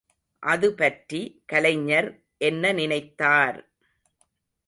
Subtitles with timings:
[0.43, 1.19] அது பற்றி
[1.45, 2.09] கலைஞர்
[2.41, 3.59] என்ன நினைத்தார்!